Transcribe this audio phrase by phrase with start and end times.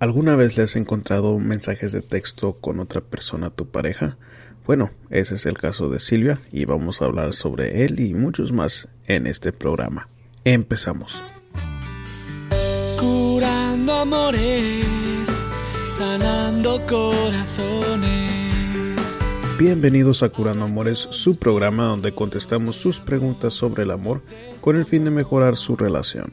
[0.00, 4.16] ¿Alguna vez le has encontrado mensajes de texto con otra persona, tu pareja?
[4.64, 8.52] Bueno, ese es el caso de Silvia y vamos a hablar sobre él y muchos
[8.52, 10.08] más en este programa.
[10.44, 11.20] Empezamos.
[12.96, 14.86] Curando amores,
[15.96, 18.30] sanando corazones.
[19.58, 24.22] Bienvenidos a Curando Amores, su programa donde contestamos sus preguntas sobre el amor
[24.60, 26.30] con el fin de mejorar su relación.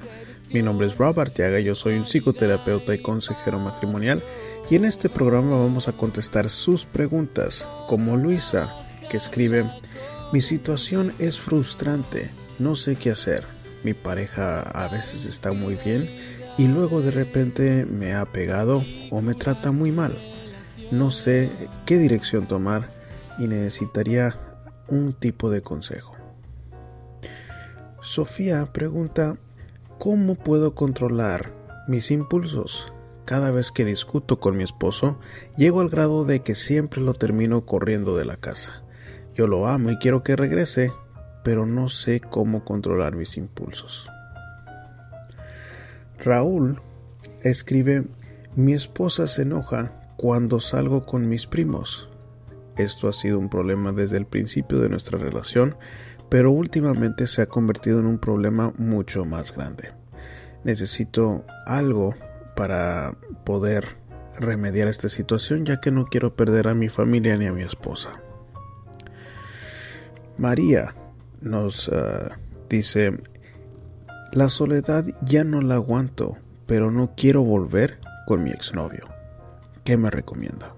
[0.54, 4.24] Mi nombre es Rob Arteaga, yo soy un psicoterapeuta y consejero matrimonial
[4.70, 8.74] y en este programa vamos a contestar sus preguntas, como Luisa,
[9.10, 9.70] que escribe,
[10.32, 13.44] mi situación es frustrante, no sé qué hacer,
[13.84, 16.10] mi pareja a veces está muy bien
[16.58, 20.18] y luego de repente me ha pegado o me trata muy mal,
[20.92, 21.50] no sé
[21.86, 22.90] qué dirección tomar
[23.40, 24.36] y necesitaría
[24.88, 26.16] un tipo de consejo.
[28.02, 29.38] Sofía pregunta,
[30.06, 31.52] ¿Cómo puedo controlar
[31.88, 32.94] mis impulsos?
[33.26, 35.18] Cada vez que discuto con mi esposo,
[35.58, 38.84] llego al grado de que siempre lo termino corriendo de la casa.
[39.34, 40.92] Yo lo amo y quiero que regrese,
[41.44, 44.08] pero no sé cómo controlar mis impulsos.
[46.24, 46.80] Raúl
[47.42, 48.04] escribe,
[48.56, 52.12] mi esposa se enoja cuando salgo con mis primos.
[52.78, 55.76] Esto ha sido un problema desde el principio de nuestra relación
[56.36, 59.94] pero últimamente se ha convertido en un problema mucho más grande.
[60.66, 62.14] Necesito algo
[62.58, 63.96] para poder
[64.38, 68.20] remediar esta situación ya que no quiero perder a mi familia ni a mi esposa.
[70.38, 70.94] María
[71.40, 73.18] nos ah, dice,
[74.34, 79.08] la soledad ya no la aguanto, pero no quiero volver con mi exnovio.
[79.86, 80.76] ¿Qué me recomienda?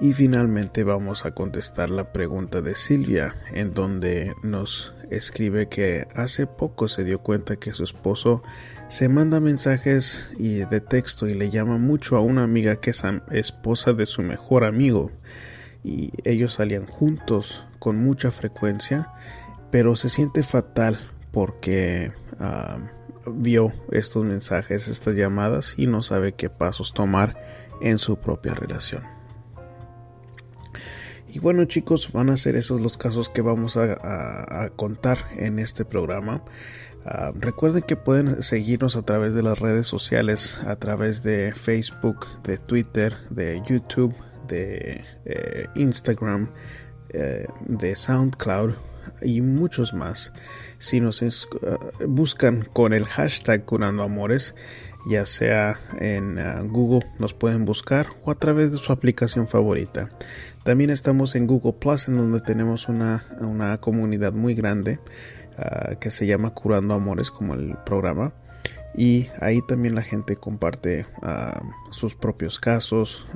[0.00, 6.46] Y finalmente vamos a contestar la pregunta de Silvia, en donde nos escribe que hace
[6.46, 8.42] poco se dio cuenta que su esposo
[8.88, 13.02] se manda mensajes y de texto y le llama mucho a una amiga que es
[13.30, 15.10] esposa de su mejor amigo.
[15.84, 19.12] Y ellos salían juntos con mucha frecuencia,
[19.70, 20.98] pero se siente fatal
[21.30, 22.10] porque
[23.26, 27.36] vio estos mensajes, estas llamadas y no sabe qué pasos tomar
[27.82, 29.19] en su propia relación.
[31.32, 35.84] Y bueno chicos, van a ser esos los casos que vamos a, contar en este
[35.84, 36.42] programa.
[37.04, 42.26] Ah, recuerden que pueden seguirnos a través de las redes sociales, a través de Facebook,
[42.42, 44.14] de Twitter, de YouTube,
[44.48, 46.50] de eh, Instagram,
[47.10, 48.72] eh, de SoundCloud
[49.22, 50.32] y muchos más.
[50.78, 54.56] Si nos ah, buscan con el hashtag Curando Amores,
[55.06, 60.08] ya sea en ah, Google nos pueden buscar o a través de su aplicación favorita.
[60.64, 63.22] También estamos en Google Plus, en donde tenemos una,
[63.80, 65.00] comunidad muy grande
[65.56, 68.34] ah, que se llama Curando Amores, como el programa.
[68.92, 73.26] Y ahí también la gente comparte ah, sus propios casos,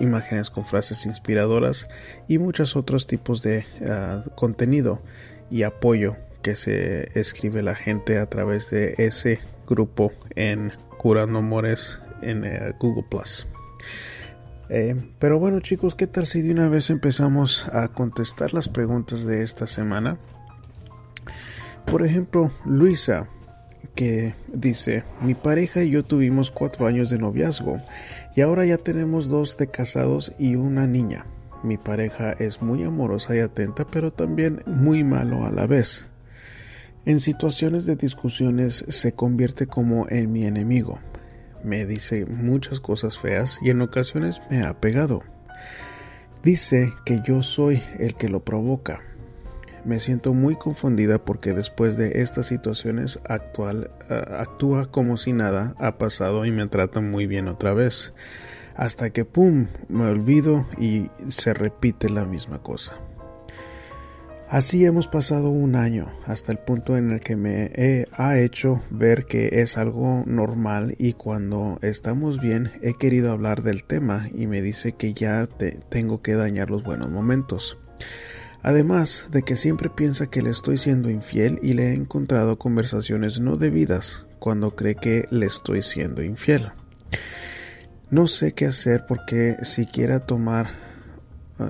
[0.00, 1.86] imágenes con frases inspiradoras
[2.26, 3.64] y muchos otros tipos de
[4.34, 5.00] contenido
[5.48, 11.98] y apoyo que se escribe la gente a través de ese grupo en Curando Amores
[12.22, 13.46] en eh, Google Plus.
[14.70, 19.24] Eh, pero bueno chicos, ¿qué tal si de una vez empezamos a contestar las preguntas
[19.24, 20.18] de esta semana?
[21.86, 23.28] Por ejemplo, Luisa,
[23.94, 27.80] que dice, mi pareja y yo tuvimos cuatro años de noviazgo
[28.36, 31.24] y ahora ya tenemos dos de casados y una niña.
[31.62, 36.08] Mi pareja es muy amorosa y atenta, pero también muy malo a la vez.
[37.08, 40.98] En situaciones de discusiones se convierte como en mi enemigo.
[41.64, 45.22] Me dice muchas cosas feas y en ocasiones me ha pegado.
[46.42, 49.00] Dice que yo soy el que lo provoca.
[49.86, 55.96] Me siento muy confundida porque después de estas situaciones actual, actúa como si nada ha
[55.96, 58.12] pasado y me trata muy bien otra vez.
[58.76, 62.98] Hasta que pum, me olvido y se repite la misma cosa.
[64.50, 69.26] Así hemos pasado un año hasta el punto en el que me ha hecho ver
[69.26, 74.62] que es algo normal y cuando estamos bien he querido hablar del tema y me
[74.62, 75.46] dice que ya
[75.90, 77.76] tengo que dañar los buenos momentos.
[78.62, 83.40] Además de que siempre piensa que le estoy siendo infiel y le he encontrado conversaciones
[83.40, 86.72] no debidas cuando cree que le estoy siendo infiel.
[88.08, 90.87] No sé qué hacer porque si quiera tomar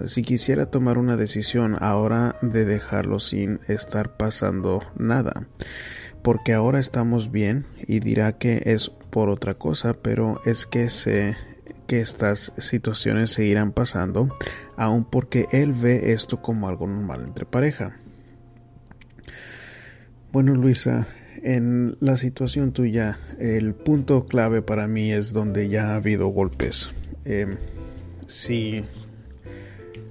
[0.06, 5.46] si quisiera tomar una decisión ahora de dejarlo sin estar pasando nada,
[6.23, 11.37] porque ahora estamos bien y dirá que es por otra cosa, pero es que sé
[11.87, 14.37] que estas situaciones seguirán pasando,
[14.76, 17.96] aun porque él ve esto como algo normal entre pareja.
[20.31, 21.08] Bueno, Luisa,
[21.43, 26.91] en la situación tuya, el punto clave para mí es donde ya ha habido golpes.
[28.26, 28.84] Si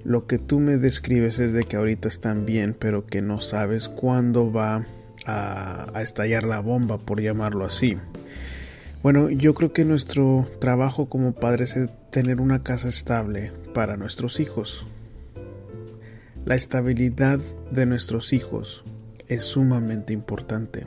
[0.08, 3.90] lo que tú me describes es de que ahorita están bien, pero que no sabes
[3.90, 4.86] cuándo va
[5.26, 7.98] a, estallar la bomba, por llamarlo así.
[9.02, 14.40] Bueno, yo creo que nuestro trabajo como padres es tener una casa estable para nuestros
[14.40, 14.86] hijos.
[16.46, 17.38] La estabilidad
[17.70, 18.84] de nuestros hijos
[19.26, 20.86] es sumamente importante.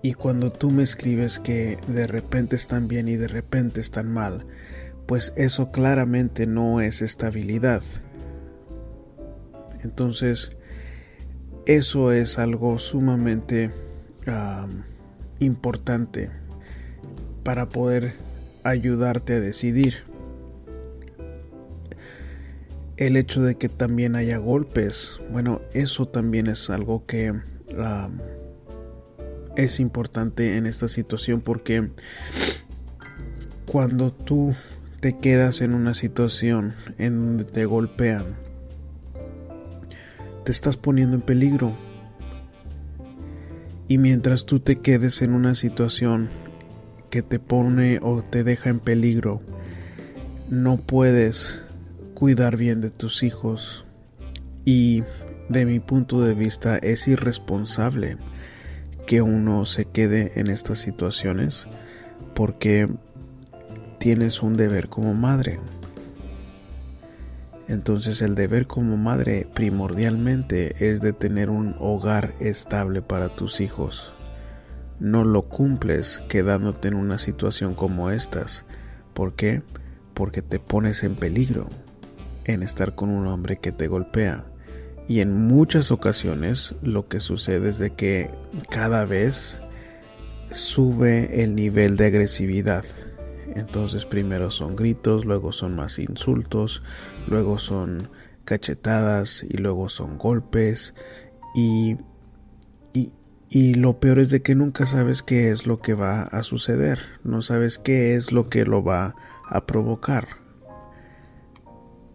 [0.00, 4.46] Y cuando tú me escribes que de repente están bien y de repente están mal,
[5.06, 7.82] pues eso claramente no es estabilidad.
[9.82, 10.52] Entonces,
[11.66, 13.70] eso es algo sumamente
[15.38, 16.30] importante
[17.42, 18.14] para poder
[18.62, 20.04] ayudarte a decidir.
[22.96, 27.32] El hecho de que también haya golpes, bueno, eso también es algo que
[29.56, 31.90] es importante en esta situación porque
[33.66, 34.54] cuando tú
[35.02, 38.36] te quedas en una situación en donde te golpean,
[40.44, 41.76] te estás poniendo en peligro.
[43.88, 46.30] Y mientras tú te quedes en una situación
[47.10, 49.42] que te pone o te deja en peligro,
[50.48, 51.64] no puedes
[52.14, 53.84] cuidar bien de tus hijos.
[54.64, 55.02] Y
[55.48, 58.18] de mi punto de vista es irresponsable
[59.08, 61.66] que uno se quede en estas situaciones
[62.36, 62.88] porque
[64.02, 65.60] tienes un deber como madre.
[67.68, 74.12] Entonces el deber como madre primordialmente es de tener un hogar estable para tus hijos.
[74.98, 78.64] No lo cumples quedándote en una situación como estas.
[79.14, 79.62] ¿Por qué?
[80.14, 81.68] Porque te pones en peligro
[82.44, 84.46] en estar con un hombre que te golpea,
[85.06, 88.32] y en muchas ocasiones lo que sucede es de que
[88.68, 89.60] cada vez
[90.52, 92.84] sube el nivel de agresividad.
[93.54, 96.82] Entonces primero son gritos, luego son más insultos,
[97.26, 98.08] luego son
[98.44, 100.94] cachetadas y luego son golpes
[101.54, 101.96] y,
[102.92, 103.12] y,
[103.48, 106.98] y, lo peor es de que nunca sabes qué es lo que va a suceder,
[107.24, 109.14] no sabes qué es lo que lo va
[109.48, 110.26] a provocar.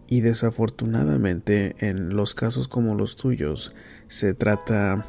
[0.06, 3.74] Y desafortunadamente en los casos como los tuyos
[4.08, 5.06] se trata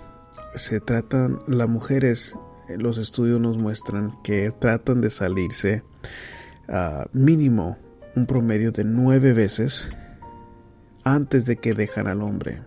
[0.56, 2.36] se tratan las mujeres
[2.78, 5.84] los estudios nos muestran que tratan de salirse
[6.68, 7.78] a mínimo
[8.16, 9.90] un promedio de nueve veces
[11.04, 12.62] antes de que dejan al hombre.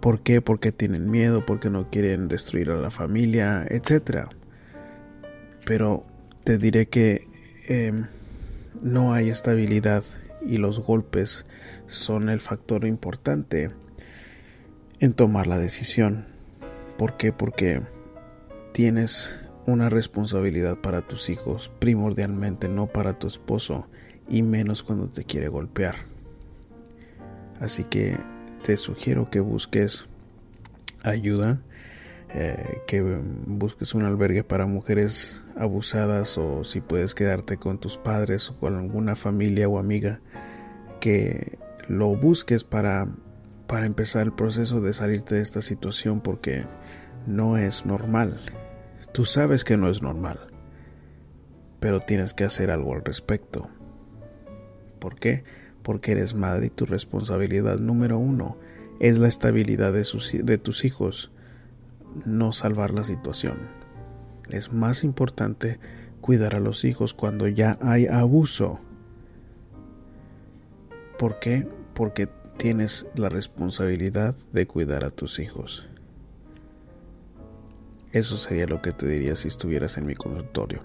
[0.00, 0.40] ¿Por qué?
[0.40, 4.26] Porque tienen miedo, porque no quieren destruir a la familia, etc.
[5.64, 6.04] Pero
[6.44, 7.28] te diré que
[7.68, 8.06] em,
[8.82, 10.04] no hay estabilidad
[10.44, 11.46] y los golpes
[11.86, 13.70] son el factor importante
[14.98, 16.26] en tomar la decisión.
[16.96, 17.32] ¿Por qué?
[17.32, 17.82] Porque
[18.72, 19.36] tienes
[19.66, 23.86] una responsabilidad para tus hijos, primordialmente no para tu esposo,
[24.28, 25.94] y menos cuando te quiere golpear.
[27.60, 28.16] Así que
[28.62, 30.08] te sugiero que busques
[31.02, 31.62] ayuda,
[32.34, 38.50] eh, que busques un albergue para mujeres abusadas o si puedes quedarte con tus padres
[38.50, 40.20] o con alguna familia o amiga
[41.00, 43.08] que lo busques para,
[43.66, 46.64] para empezar el proceso de salirte de esta situación porque
[47.26, 48.40] no es normal.
[49.12, 50.40] Tú sabes que no es normal,
[51.80, 53.68] pero tienes que hacer algo al respecto.
[54.98, 55.44] ¿Por qué?
[55.82, 58.56] Porque eres madre y tu responsabilidad número uno
[59.00, 61.32] es la estabilidad de, tus hijos,
[62.24, 63.58] no salvar la situación.
[64.48, 65.80] Es más importante
[66.20, 68.80] cuidar a los hijos cuando ya hay abuso
[71.22, 71.68] ¿Por qué?
[71.94, 75.88] Porque tienes la responsabilidad de cuidar a tus hijos.
[78.12, 80.82] Eso sería lo que te diría si estuvieras en mi consultorio.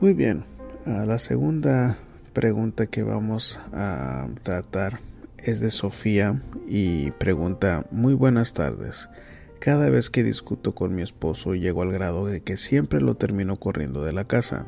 [0.00, 0.44] Muy bien,
[0.86, 1.98] la segunda
[2.32, 5.00] pregunta que vamos a tratar
[5.38, 9.08] es de Sofía y pregunta, muy buenas tardes.
[9.58, 13.56] Cada vez que discuto con mi esposo llego al grado de que siempre lo termino
[13.56, 14.66] corriendo de la casa.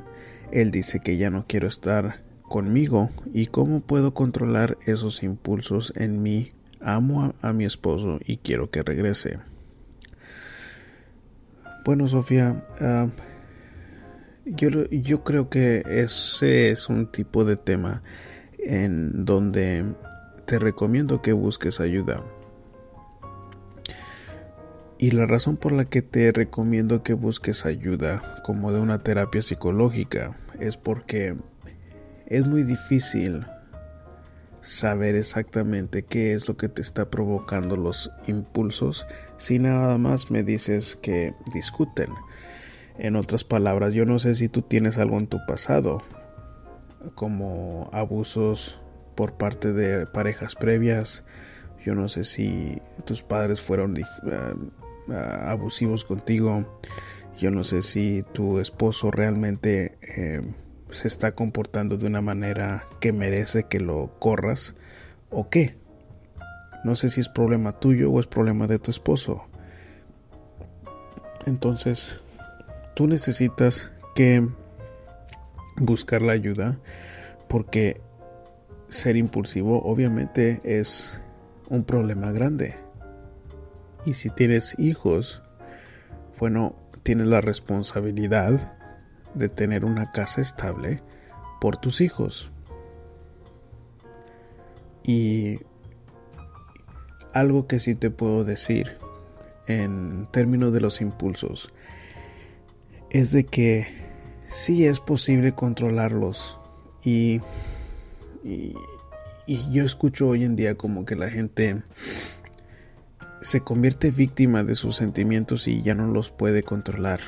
[0.53, 6.23] Él dice que ya no quiero estar conmigo y cómo puedo controlar esos impulsos en
[6.23, 6.53] mí.
[6.81, 9.41] Amo a, mi esposo y quiero que regrese.
[11.85, 13.09] Bueno, Sofía, ah,
[14.47, 18.03] yo, yo creo que ese es un tipo de tema
[18.59, 19.95] en donde
[20.47, 22.25] te recomiendo que busques ayuda.
[24.97, 29.43] Y la razón por la que te recomiendo que busques ayuda como de una terapia
[29.43, 31.37] psicológica es porque
[32.27, 33.45] es muy difícil
[34.65, 39.07] saber exactamente qué es lo que te está provocando los impulsos
[39.37, 42.09] si nada más me dices que discuten.
[42.97, 46.03] En otras palabras, yo no sé si tú tienes algo en tu pasado,
[47.15, 48.81] como abusos
[49.15, 51.25] por parte de parejas previas.
[51.85, 53.97] Yo no sé si tus padres fueron
[54.33, 54.55] ah,
[55.11, 56.81] ah, abusivos contigo.
[57.39, 60.41] Yo no sé si tu esposo realmente eh,
[60.95, 64.75] se está comportando de una manera que merece que lo corras
[65.31, 65.77] o qué.
[66.85, 69.45] No sé si es problema tuyo o es problema de tu esposo.
[71.47, 72.21] Entonces,
[72.95, 74.49] tú necesitas que
[75.77, 76.79] buscar la ayuda
[77.49, 78.01] porque
[78.89, 81.21] ser impulsivo obviamente es
[81.69, 82.77] un problema grande.
[84.07, 85.43] Y si tienes hijos,
[86.39, 88.75] bueno, tienes la responsabilidad
[89.35, 91.03] de tener una casa estable
[91.61, 92.51] por tus hijos.
[95.03, 95.61] Y
[97.33, 98.97] algo que sí te puedo decir
[99.67, 101.73] en términos de los impulsos
[103.11, 103.87] es de que
[104.47, 106.59] sí es posible controlarlos
[107.03, 107.41] y,
[108.43, 108.75] y,
[109.47, 111.83] y, yo escucho hoy en día como que la gente
[113.41, 117.21] se convierte víctima de sus sentimientos y ya no los puede controlar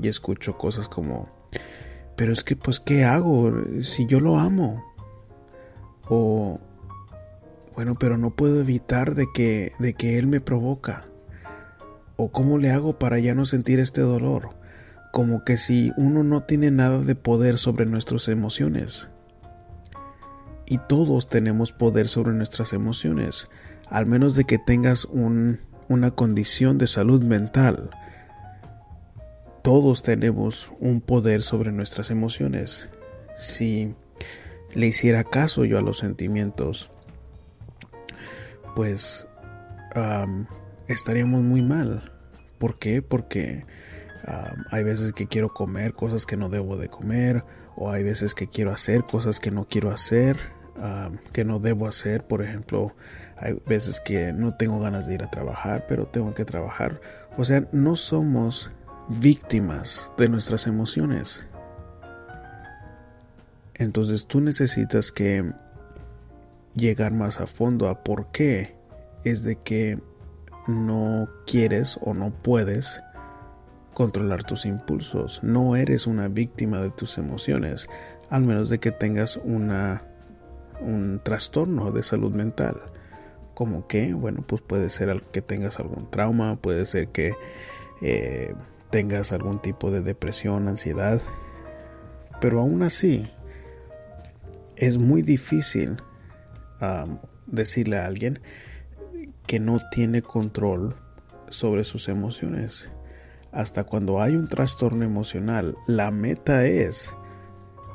[0.00, 1.28] y escucho cosas como,
[2.16, 3.52] pero es que pues, ¿qué hago
[3.82, 4.84] si yo lo amo?
[6.08, 6.58] O,
[7.76, 11.04] bueno, pero no puedo evitar de que, de que él me provoca.
[12.16, 14.48] O cómo le hago para ya no sentir este dolor.
[15.12, 19.08] Como que si uno no tiene nada de poder sobre nuestras emociones.
[20.66, 23.48] Y todos tenemos poder sobre nuestras emociones,
[23.86, 27.90] al menos de que tengas un, una condición de salud mental
[29.62, 32.88] todos tenemos un poder sobre nuestras emociones.
[33.36, 33.94] Si
[34.74, 36.90] le hiciera caso yo a los sentimientos,
[38.74, 39.26] pues
[40.86, 42.12] estaríamos muy mal.
[42.58, 43.02] ¿Por qué?
[43.02, 43.64] Porque
[44.70, 47.44] hay veces que quiero comer cosas que no debo de comer,
[47.76, 50.36] o hay veces que quiero hacer cosas que no quiero hacer,
[51.32, 52.26] que no debo hacer.
[52.26, 52.94] Por ejemplo,
[53.36, 57.00] hay veces que no tengo ganas de ir a trabajar, pero tengo que trabajar.
[57.36, 58.70] O sea, no somos
[59.08, 61.46] víctimas de nuestras emociones.
[63.74, 65.52] Entonces tú necesitas que
[66.74, 68.74] llegar más a fondo a por qué
[69.24, 69.98] es de que
[70.66, 73.00] no quieres o no puedes
[73.94, 75.40] controlar tus impulsos.
[75.42, 77.88] No eres una víctima de tus emociones,
[78.30, 80.02] al menos de que tengas una
[80.80, 82.82] un trastorno de salud mental.
[83.54, 87.34] Como que, bueno, pues puede ser que tengas algún trauma, puede ser que
[88.00, 88.54] eh,
[88.90, 91.20] tengas algún tipo de depresión, ansiedad.
[92.40, 93.24] Pero aún así,
[94.76, 95.96] es muy difícil
[97.46, 98.40] decirle a alguien
[99.46, 100.94] que no tiene control
[101.48, 102.90] sobre sus emociones.
[103.50, 107.16] Hasta cuando hay un trastorno emocional, la meta es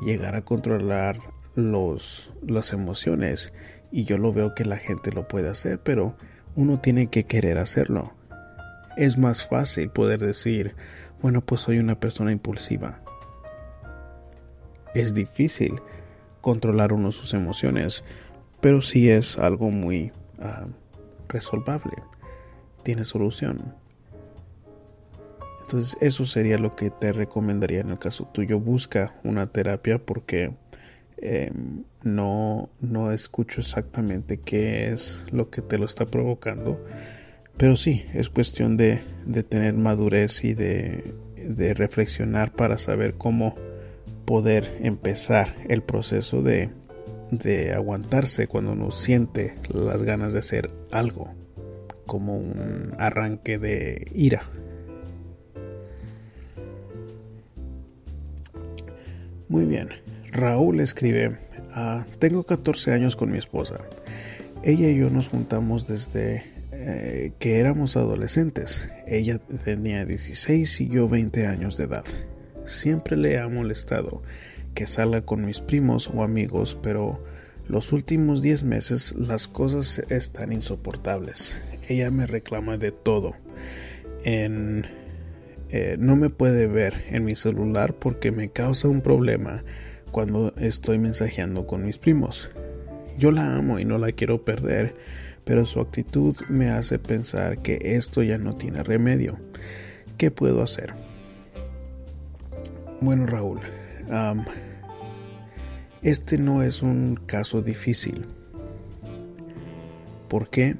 [0.02, 1.20] llegar a controlar
[1.56, 3.54] los, las emociones.
[3.92, 6.18] Y yo lo veo que la gente lo puede hacer, pero
[6.56, 8.14] uno tiene que querer hacerlo
[8.96, 10.76] es más fácil poder decir,
[11.22, 13.00] bueno, pues soy una persona impulsiva.
[14.94, 15.82] Es difícil
[16.42, 18.04] controlar uno sus emociones,
[18.62, 20.70] pero sí es algo muy uh,
[21.30, 21.94] resolvable.
[22.84, 23.74] Tiene solución.
[25.62, 28.60] Entonces eso sería lo que te recomendaría en el caso tuyo.
[28.60, 30.54] Busca una terapia porque
[31.18, 36.80] em, no, no escucho exactamente qué es lo que te lo está provocando
[37.58, 39.02] pero sí, es cuestión de,
[39.50, 41.04] tener madurez y de,
[41.76, 43.56] reflexionar para saber cómo
[44.26, 46.70] poder empezar el proceso de,
[47.32, 51.34] de aguantarse cuando uno siente las ganas de hacer algo,
[52.06, 54.44] como un arranque de ira.
[59.50, 59.90] Muy bien,
[60.32, 61.38] Raúl escribe,
[61.72, 63.82] ah, tengo 14 años con mi esposa.
[64.64, 66.53] Ella y yo nos juntamos desde
[66.86, 68.90] eh, que éramos adolescentes.
[69.08, 72.04] Ella tenía 16 y yo 20 años de edad.
[72.66, 74.22] Siempre le ha molestado
[74.76, 77.24] que salga con mis primos o amigos, pero
[77.70, 81.58] los últimos 10 meses las cosas están insoportables.
[81.88, 83.38] Ella me reclama de todo.
[84.26, 84.86] En,
[85.70, 89.64] eh, no me puede ver en mi celular porque me causa un problema
[90.12, 92.50] cuando estoy mensajeando con mis primos.
[93.18, 94.96] Yo la amo y no la quiero perder,
[95.46, 99.38] pero su actitud me hace pensar que esto ya no tiene remedio.
[100.18, 100.94] ¿Qué puedo hacer?
[103.02, 103.60] Bueno, Raúl,
[106.02, 108.26] Este no es un caso difícil.
[110.30, 110.76] ¿Por qué?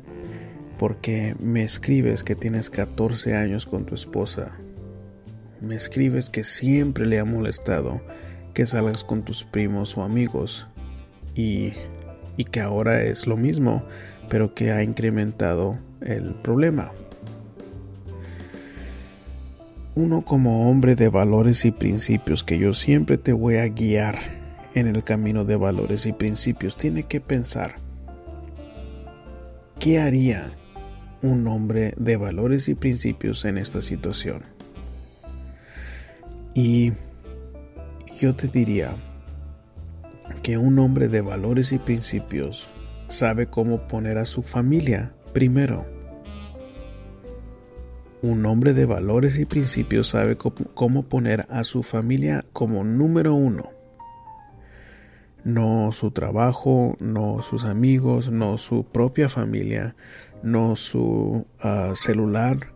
[0.80, 4.58] Porque me escribes que tienes 14 años con tu esposa.
[5.62, 8.02] Me escribes que siempre le ha molestado
[8.54, 10.68] que salgas con tus primos o amigos
[11.36, 11.74] y,
[12.38, 13.84] y que ahora es lo mismo,
[14.30, 16.92] pero que ha incrementado el problema.
[19.96, 24.20] Uno como hombre de valores y principios que yo siempre te voy a guiar
[24.74, 27.76] en el camino de valores y principios, tiene que pensar,
[29.80, 30.52] ¿qué haría
[31.22, 34.42] un hombre de valores y principios en esta situación?
[36.56, 36.94] Y
[38.20, 38.98] yo te diría
[40.42, 42.70] que un hombre de valores y principios
[43.14, 45.86] sabe cómo poner a su familia primero.
[48.22, 53.70] Un hombre de valores y principios sabe cómo poner a su familia como número uno.
[55.44, 59.96] No su trabajo, no sus amigos, no su propia familia,
[60.42, 62.74] no su ah, celular.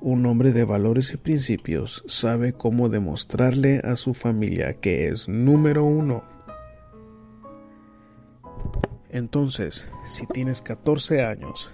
[0.00, 5.84] Un hombre de valores y principios sabe cómo demostrarle a su familia que es número
[5.84, 6.33] uno.
[9.14, 11.70] Entonces, si tienes 14 años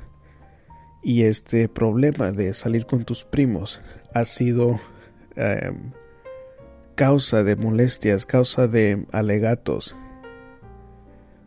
[1.02, 3.80] y este problema de salir con tus primos
[4.12, 4.78] ha sido
[5.36, 5.92] em,
[6.96, 9.96] causa de molestias, causa de alegatos,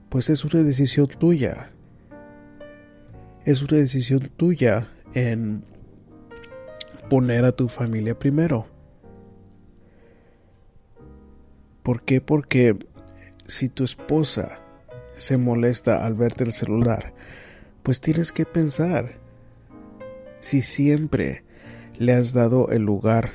[0.09, 1.69] pues es una decisión tuya.
[3.45, 5.63] Es una decisión tuya en
[7.07, 8.65] poner a tu familia primero.
[11.83, 12.19] ¿Por qué?
[12.19, 12.79] Porque
[13.45, 14.62] si tu esposa
[15.15, 17.13] se molesta al verte el celular,
[17.83, 19.19] pues tienes que pensar
[20.39, 21.43] si siempre
[21.97, 23.33] le has dado el lugar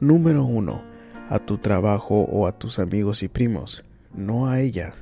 [0.00, 0.82] número uno
[1.28, 4.94] a tu trabajo o a tus amigos y primos, no a ella.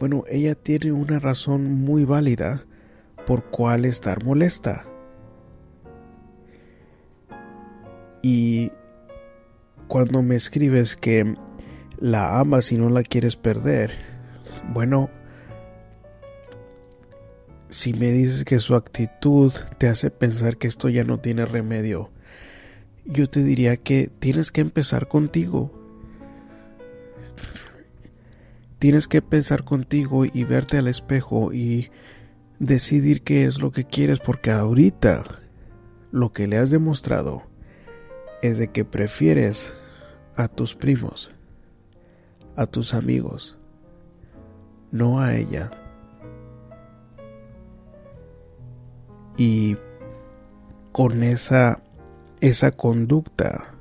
[0.00, 2.64] Bueno, ella tiene una razón muy válida
[3.26, 4.84] por cuál estar molesta.
[8.22, 8.72] Y
[9.86, 11.36] cuando me escribes que
[11.98, 14.11] la amas y no la quieres perder,
[14.70, 15.10] bueno,
[17.68, 22.10] si me dices que su actitud te hace pensar que esto ya no tiene remedio,
[23.04, 25.72] yo te diría que tienes que empezar contigo.
[28.78, 31.90] Tienes que pensar contigo y verte al espejo y
[32.58, 35.24] decidir qué es lo que quieres porque ahorita
[36.10, 37.42] lo que le has demostrado
[38.42, 39.72] es de que prefieres
[40.36, 41.30] a tus primos,
[42.56, 43.56] a tus amigos,
[44.92, 45.70] no a ella.
[49.36, 49.76] y
[50.92, 51.82] con esa
[52.40, 53.74] esa conducta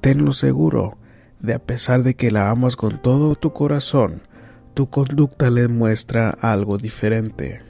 [0.00, 0.96] tenlo seguro
[1.40, 4.22] de a pesar de que la amas con todo tu corazón
[4.74, 7.62] tu conducta le muestra algo diferente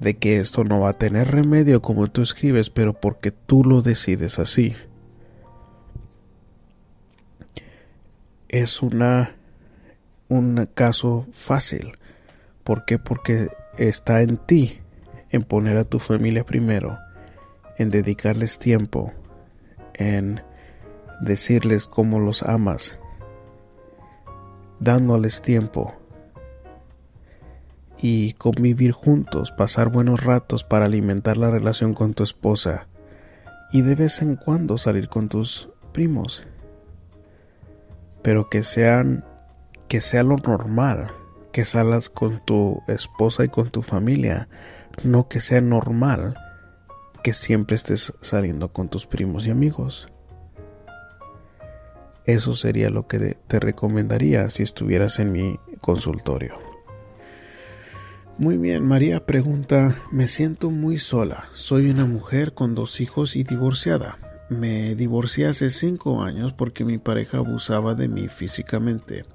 [0.00, 3.82] de que esto no va a tener remedio como tú escribes pero porque tú lo
[3.82, 4.74] decides así
[8.48, 9.34] es una
[10.28, 11.92] un caso fácil
[12.64, 12.98] ¿por qué?
[12.98, 14.80] porque está en ti
[15.30, 16.98] en poner a tu familia primero,
[17.78, 19.12] en dedicarles tiempo,
[19.94, 20.42] en
[21.20, 22.98] decirles cómo los amas,
[24.78, 25.94] dándoles tiempo
[27.98, 32.88] y convivir juntos, pasar buenos ratos para alimentar la relación con tu esposa
[33.72, 36.46] y de vez en cuando salir con tus primos.
[38.22, 39.24] Pero que sean
[39.92, 41.10] que sea lo normal,
[41.52, 44.48] que salas con tu esposa y con tu familia,
[45.04, 46.34] no que sea normal
[47.22, 50.08] que siempre estés saliendo con tus primos y amigos.
[52.24, 56.54] Eso sería lo que te recomendaría si estuvieras en mi consultorio.
[58.38, 63.44] Muy bien, María pregunta, me siento muy sola, soy una mujer con dos hijos y
[63.44, 64.16] divorciada.
[64.48, 69.26] Me divorcié hace cinco años porque mi pareja abusaba de mí físicamente.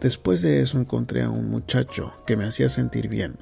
[0.00, 3.36] Después de eso encontré a un muchacho que me hacía sentir bien.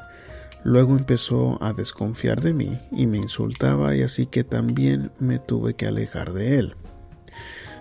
[0.65, 5.75] Luego empezó a desconfiar de mí y me insultaba y así que también me tuve
[5.75, 6.75] que alejar de él.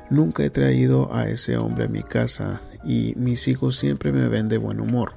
[0.09, 4.47] Nunca he traído a ese hombre a mi casa y mis hijos siempre me ven
[4.47, 5.15] de buen humor.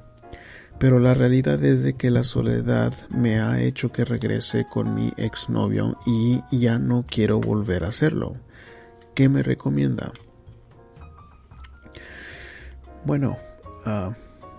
[0.79, 5.13] Pero la realidad es de que la soledad me ha hecho que regrese con mi
[5.15, 8.37] exnovio y ya no quiero volver a hacerlo.
[9.13, 10.11] ¿Qué me recomienda?
[13.05, 13.37] Bueno,
[13.85, 14.13] uh,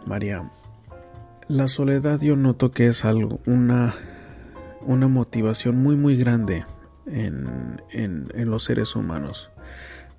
[0.06, 0.50] María,
[1.48, 3.94] la soledad yo noto que es algo, una,
[4.82, 6.64] una motivación muy muy grande
[7.06, 9.50] en, en, en los seres humanos.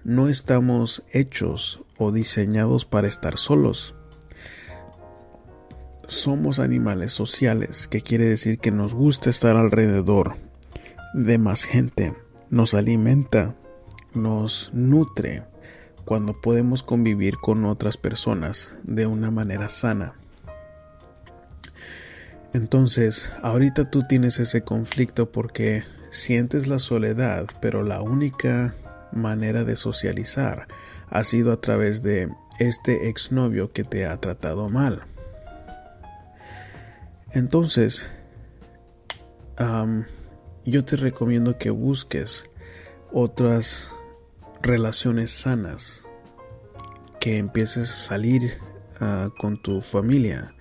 [0.04, 3.96] no estamos hechos o diseñados para estar solos.
[6.08, 10.36] Somos animales sociales, que quiere decir que nos gusta estar alrededor
[11.14, 12.14] de más gente,
[12.50, 13.56] nos alimenta,
[14.14, 15.44] nos nutre
[16.06, 20.16] cuando podemos convivir con otras personas de una manera sana.
[22.54, 28.76] Entonces, ahorita tú tienes ese conflicto porque sientes la soledad, pero la única
[29.12, 30.68] manera de socializar
[31.10, 35.04] ha sido a través de este exnovio que te ha tratado mal.
[37.32, 38.08] Entonces,
[40.66, 42.46] yo te recomiendo que busques
[43.12, 43.93] otras
[44.64, 46.04] relaciones sanas,
[47.20, 48.58] que empieces a salir
[49.00, 50.56] ah, con tu familia.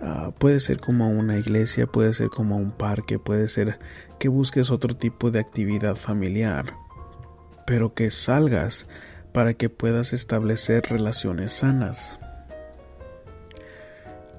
[0.00, 3.78] Ah, puede ser como una iglesia, puede ser como un parque, puede ser
[4.18, 6.74] que busques otro tipo de actividad familiar,
[7.66, 8.86] pero que salgas
[9.32, 12.20] para que puedas establecer relaciones sanas.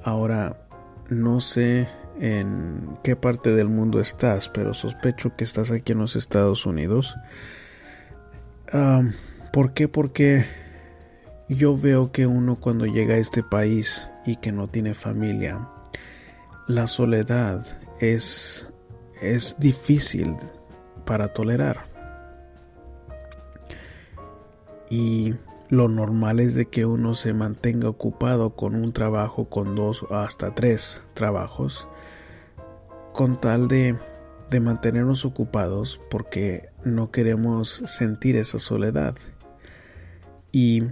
[0.04, 0.66] Ahora,
[1.10, 6.16] no sé en qué parte del mundo estás, pero sospecho que estás aquí en los
[6.16, 7.16] Estados Unidos.
[9.54, 9.88] ¿Por qué?
[9.88, 10.46] Porque
[11.50, 15.70] yo veo que uno cuando llega a este país y que no tiene familia,
[16.68, 17.66] la soledad
[18.02, 18.70] es,
[19.22, 20.36] es difícil
[21.06, 21.86] para tolerar.
[24.90, 25.36] Y
[25.70, 30.16] lo normal es de que uno se mantenga ocupado con un trabajo, con dos o
[30.16, 31.88] hasta tres trabajos,
[33.14, 33.98] con tal de,
[34.50, 39.16] de mantenernos ocupados porque no queremos sentir esa soledad.
[40.52, 40.84] Y,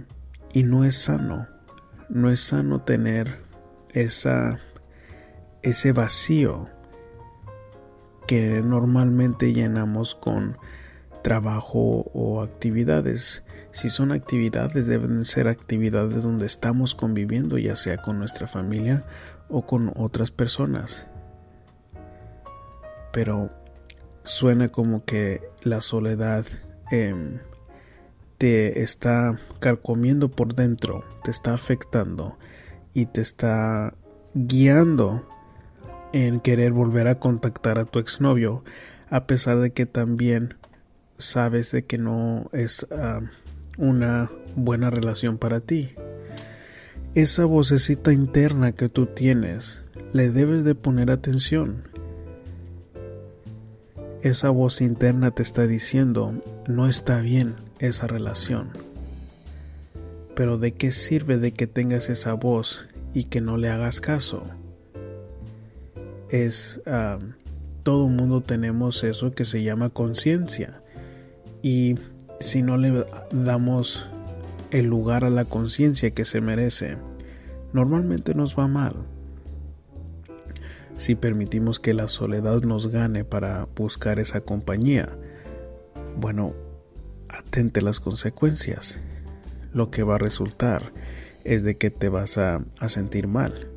[0.52, 1.48] y no es sano,
[2.08, 3.38] no es sano tener
[3.90, 4.60] esa,
[5.62, 6.68] ese vacío
[8.26, 10.58] que normalmente llenamos con
[11.22, 13.42] trabajo o actividades.
[13.72, 19.04] Si son actividades, deben ser actividades donde estamos conviviendo, ya sea con nuestra familia
[19.48, 21.06] o con otras personas.
[23.12, 23.50] Pero
[24.26, 26.44] suena como que la soledad
[26.90, 27.38] em,
[28.38, 32.36] te está carcomiendo por dentro, te está afectando
[32.92, 33.94] y te está
[34.34, 35.26] guiando
[36.12, 38.64] en querer volver a contactar a tu exnovio,
[39.08, 40.54] a pesar de que también
[41.18, 42.86] sabes de que no es
[43.78, 45.94] una buena relación para ti.
[47.14, 51.95] Esa vocecita interna que tú tienes, le debes de poner atención
[54.22, 56.34] esa voz interna te está diciendo,
[56.66, 58.70] no está bien esa relación.
[60.34, 64.42] Pero ¿de qué sirve de que tengas esa voz y que no le hagas caso?
[66.28, 66.82] Es,
[67.82, 70.82] todo mundo tenemos eso que se llama conciencia.
[71.62, 71.96] Y
[72.40, 74.08] si no le damos
[74.70, 76.96] el lugar a la conciencia que se merece,
[77.72, 79.06] normalmente nos va mal
[80.98, 85.16] si permitimos que la soledad nos gane para buscar esa compañía,
[86.16, 86.54] bueno,
[87.28, 89.00] atente las consecuencias.
[89.72, 90.92] Lo que va a resultar
[91.44, 93.70] es de que te vas a, sentir mal.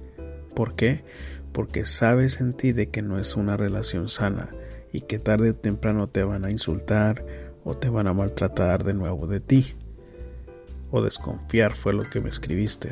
[0.56, 1.04] ¿Por qué?
[1.52, 4.50] Porque sabes en ti de que no es una relación sana
[4.92, 7.26] y que tarde o temprano te van a insultar
[7.64, 9.76] o te van a maltratar de nuevo de ti.
[10.92, 12.92] O desconfiar fue lo que me escribiste.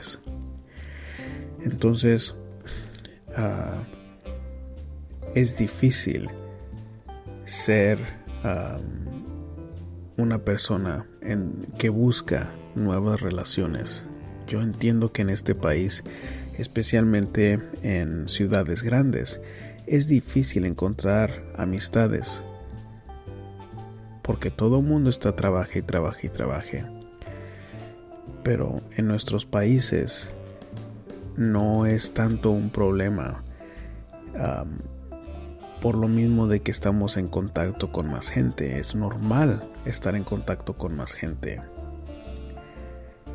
[1.64, 2.36] Entonces,
[3.30, 3.97] uh,
[5.38, 6.32] es difícil
[7.46, 8.00] ser
[10.18, 11.06] una persona
[11.78, 14.04] que busca nuevas relaciones.
[14.48, 16.04] Yo entiendo que en este país,
[16.58, 19.40] especialmente en ciudades grandes,
[19.86, 22.42] es difícil encontrar amistades.
[24.24, 26.84] Porque todo el mundo está trabaja y trabaja y trabaje.
[28.44, 30.30] Pero en nuestros países
[31.36, 33.44] no es tanto un problema
[35.82, 38.80] por lo mismo de que estamos en contacto con más gente.
[38.80, 41.62] Es normal estar en contacto con más gente.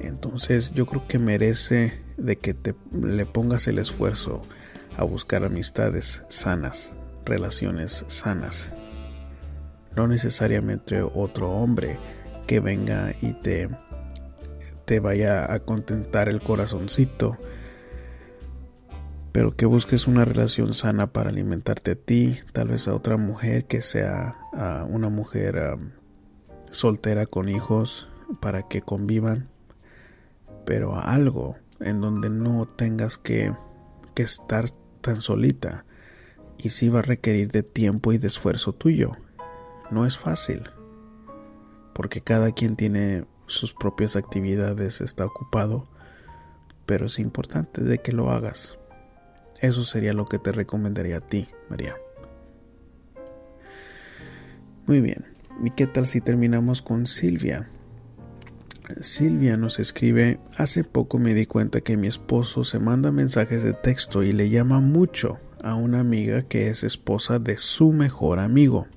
[0.00, 4.40] Entonces yo creo que merece de que te le pongas el esfuerzo
[4.96, 6.92] a buscar amistades sanas,
[7.24, 8.70] relaciones sanas.
[9.96, 11.98] No necesariamente otro hombre
[12.46, 13.68] que venga y te
[14.84, 17.38] te vaya a contentar el corazoncito
[19.32, 23.64] pero que busques una relación sana para alimentarte a ti, tal vez a otra mujer
[23.64, 24.36] que sea
[24.88, 25.78] una mujer
[26.70, 28.08] soltera con hijos
[28.40, 29.48] para que convivan,
[30.64, 33.54] pero a algo en donde no tengas que,
[34.14, 35.84] que estar tan solita
[36.58, 39.16] y sí va a requerir de tiempo y de esfuerzo tuyo.
[39.90, 40.62] No es fácil.
[41.94, 45.86] porque cada quien tiene sus propias actividades, está ocupado,
[46.86, 48.78] pero es importante de que lo hagas.
[49.62, 51.94] Eso sería lo que te recomendaría a ti, María.
[54.86, 55.24] Muy bien,
[55.62, 57.70] ¿y qué tal si terminamos con Silvia?
[59.00, 63.72] Silvia nos escribe, hace poco me di cuenta que mi esposo se manda mensajes de
[63.72, 68.88] texto y le llama mucho a una amiga que es esposa de su mejor amigo.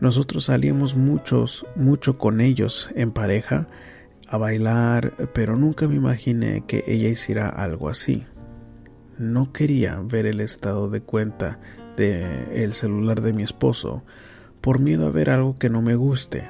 [0.00, 3.68] Nosotros salíamos muchos, mucho con ellos en pareja
[4.26, 8.26] a bailar, pero nunca me imaginé que ella hiciera algo así.
[9.20, 11.60] No quería ver el estado de cuenta
[11.94, 14.02] de el celular de mi esposo
[14.62, 16.48] por miedo a ver algo que no me guste.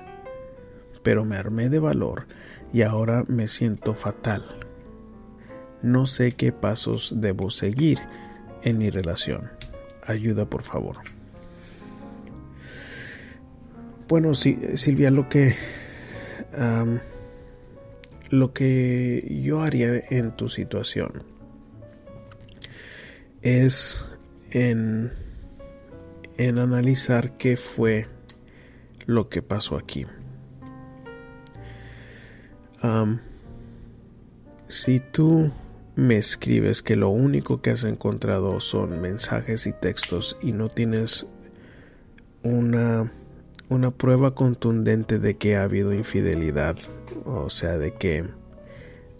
[1.03, 2.29] Pero me armé de valor
[2.73, 4.45] y ahora me siento fatal.
[5.83, 7.99] No sé qué pasos debo seguir
[8.63, 9.51] en mi relación.
[10.07, 10.99] Ayuda, por favor.
[14.07, 15.57] Bueno, sí, Silvia, lo que
[18.31, 21.30] lo que yo haría en tu situación
[23.43, 24.05] es
[24.51, 25.13] en,
[26.37, 28.07] en analizar qué fue
[29.07, 30.07] lo que pasó aquí.
[34.69, 35.51] si tú
[35.97, 41.27] me escribes que lo único que has encontrado son mensajes y textos y no tienes
[42.43, 43.13] una,
[43.69, 46.79] una prueba contundente de que ha habido infidelidad,
[47.27, 48.25] o sea, de que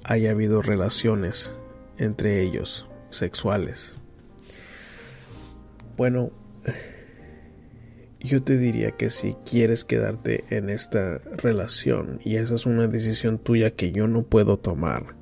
[0.05, 1.53] haya habido relaciones
[1.99, 4.00] entre ellos sexuales.
[6.01, 6.31] Bueno,
[8.21, 13.39] yo te diría que si quieres quedarte en esta relación y esa es una decisión
[13.39, 15.15] tuya que yo no puedo tomar,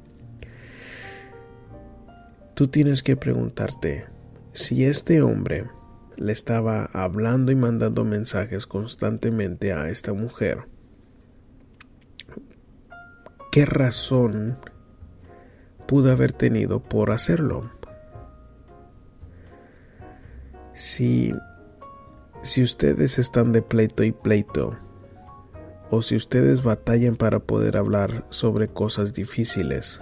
[2.54, 4.06] Tú tienes que preguntarte
[4.52, 5.64] si este hombre
[6.16, 10.68] le estaba hablando y mandando mensajes constantemente a esta mujer.
[13.50, 14.58] ¿Qué razón
[15.88, 17.77] pudo haber tenido por hacerlo?
[20.78, 21.34] Si,
[22.44, 24.78] si ustedes están de pleito y pleito,
[25.90, 30.00] o si ustedes batallan para poder hablar sobre cosas difíciles,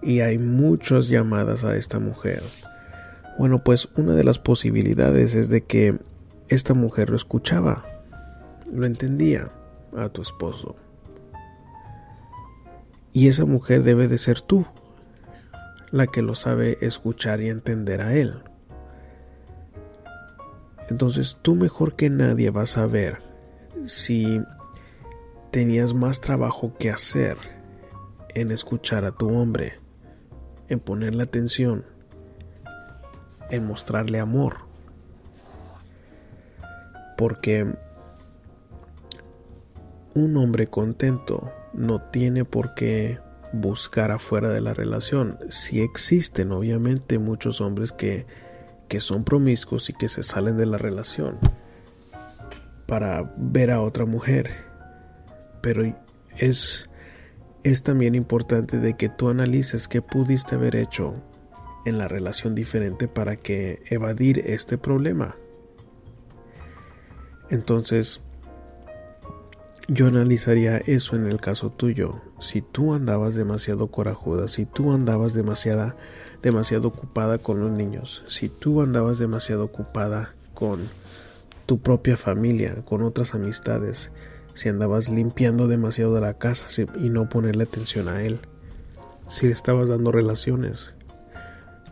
[0.00, 2.40] y hay muchas llamadas a esta mujer.
[3.36, 5.98] Bueno, pues una de las posibilidades es de que
[6.46, 7.84] esta mujer lo escuchaba,
[8.72, 9.50] lo entendía
[9.96, 10.76] a tu esposo.
[13.12, 14.66] Y esa mujer debe de ser tú,
[15.90, 18.40] la que lo sabe escuchar y entender a él.
[20.90, 23.22] Entonces tú mejor que nadie vas a ver
[23.84, 24.40] si
[25.50, 27.36] tenías más trabajo que hacer
[28.34, 29.84] en escuchar a tu hombre
[30.68, 31.84] en ponerle atención,
[33.50, 34.58] en mostrarle amor.
[37.16, 37.72] Porque
[40.14, 43.18] un hombre contento no tiene por qué
[43.52, 45.38] buscar afuera de la relación.
[45.48, 48.26] Si existen obviamente muchos hombres que,
[48.88, 51.38] que son promiscuos y que se salen de la relación
[52.86, 54.50] para ver a otra mujer.
[55.60, 55.82] Pero
[56.36, 56.88] es
[57.64, 61.16] es también importante de que tú analices qué pudiste haber hecho
[61.86, 65.36] en la relación diferente para que evadir este problema.
[67.50, 68.20] Entonces,
[69.88, 72.22] yo analizaría eso en el caso tuyo.
[72.38, 75.96] Si tú andabas demasiado corajuda, si tú andabas demasiada,
[76.42, 80.80] demasiado ocupada con los niños, si tú andabas demasiado ocupada con
[81.66, 84.10] tu propia familia, con otras amistades,
[84.54, 86.66] si andabas limpiando demasiado de la casa
[86.96, 88.40] y no ponerle atención a él,
[89.28, 90.94] si le estabas dando relaciones,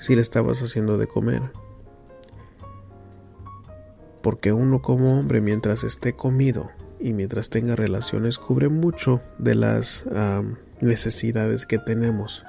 [0.01, 1.43] si le estabas haciendo de comer.
[4.23, 6.71] Porque uno como hombre mientras esté comido
[7.03, 10.05] y mientras tenga relaciones cubre mucho de las
[10.81, 12.45] necesidades que tenemos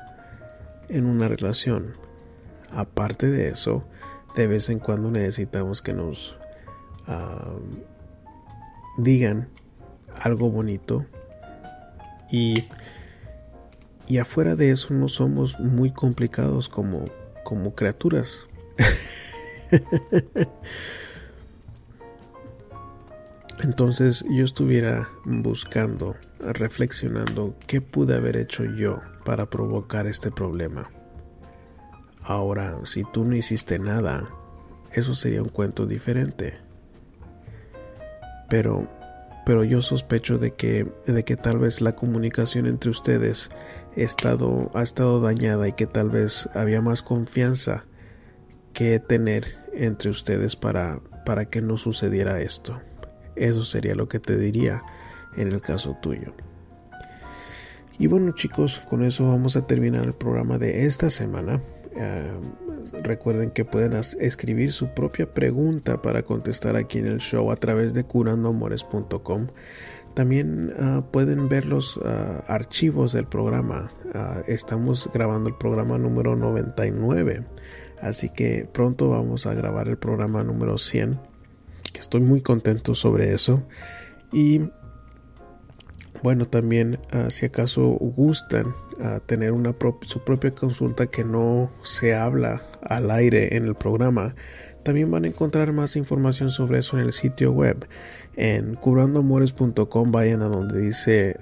[0.89, 1.95] en una relación.
[2.69, 3.87] Aparte de eso,
[4.35, 6.37] de vez en cuando necesitamos que nos
[8.97, 9.49] digan
[10.15, 11.05] algo bonito.
[12.31, 12.53] Y,
[14.07, 17.05] y afuera de eso no somos muy complicados como,
[17.43, 18.47] como criaturas.
[23.63, 30.91] Entonces yo estuviera buscando, reflexionando qué pude haber hecho yo para provocar este problema.
[32.21, 34.29] Ahora, si tú no hiciste nada,
[34.91, 36.55] eso sería un cuento diferente.
[38.49, 38.87] Pero
[39.45, 43.49] pero yo sospecho de que, de que tal vez la comunicación entre ustedes
[43.95, 47.85] estado, ha estado dañada y que tal vez había más confianza
[48.71, 52.79] que tener entre ustedes para, para que no sucediera esto.
[53.35, 54.83] Eso sería lo que te diría.
[55.35, 56.33] en el caso tuyo.
[57.99, 61.61] Y bueno chicos, con eso vamos a terminar el programa de esta semana.
[61.95, 62.31] Eh,
[63.03, 67.93] recuerden que pueden escribir su propia pregunta para contestar aquí en el show a través
[67.93, 69.47] de curandoamores.com.
[70.15, 73.91] También ah, pueden ver los ah, archivos del programa.
[74.13, 77.45] Ah, estamos grabando el programa número 99.
[78.01, 81.32] Así que pronto vamos a grabar el programa número 100.
[81.93, 83.63] Que estoy muy contento sobre eso.
[84.31, 84.69] Y
[86.23, 88.73] bueno, también si acaso gustan
[89.25, 89.75] tener una
[90.05, 94.33] su propia consulta que no se habla al aire en el programa,
[94.83, 97.87] también van a encontrar más información sobre eso en el sitio web.
[98.35, 101.35] En curandoamores.com vayan a donde dice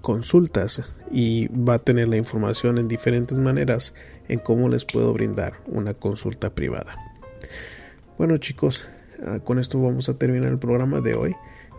[0.00, 3.94] consultas y va a tener la información en diferentes maneras
[4.28, 6.96] en cómo les puedo brindar una consulta privada.
[8.16, 8.99] Bueno chicos, ah,
[9.44, 11.36] con esto vamos a terminar el programa de hoy.